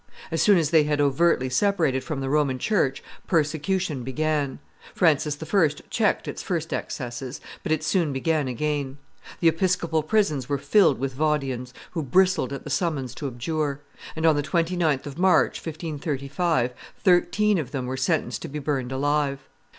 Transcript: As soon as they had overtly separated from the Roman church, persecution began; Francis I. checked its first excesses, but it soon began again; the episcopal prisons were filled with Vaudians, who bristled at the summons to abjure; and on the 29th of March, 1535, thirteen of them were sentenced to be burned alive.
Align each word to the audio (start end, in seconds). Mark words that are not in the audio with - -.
As 0.31 0.41
soon 0.41 0.57
as 0.57 0.71
they 0.71 0.85
had 0.85 0.99
overtly 0.99 1.47
separated 1.47 2.03
from 2.03 2.21
the 2.21 2.29
Roman 2.31 2.57
church, 2.57 3.03
persecution 3.27 4.01
began; 4.01 4.57
Francis 4.95 5.37
I. 5.43 5.67
checked 5.91 6.27
its 6.27 6.41
first 6.41 6.73
excesses, 6.73 7.39
but 7.61 7.71
it 7.71 7.83
soon 7.83 8.11
began 8.11 8.47
again; 8.47 8.97
the 9.41 9.47
episcopal 9.47 10.01
prisons 10.01 10.49
were 10.49 10.57
filled 10.57 10.97
with 10.97 11.13
Vaudians, 11.13 11.71
who 11.91 12.01
bristled 12.01 12.51
at 12.51 12.63
the 12.63 12.71
summons 12.71 13.13
to 13.13 13.27
abjure; 13.27 13.79
and 14.15 14.25
on 14.25 14.35
the 14.35 14.41
29th 14.41 15.05
of 15.05 15.19
March, 15.19 15.59
1535, 15.63 16.73
thirteen 16.97 17.59
of 17.59 17.69
them 17.69 17.85
were 17.85 17.95
sentenced 17.95 18.41
to 18.41 18.47
be 18.47 18.57
burned 18.57 18.91
alive. 18.91 19.47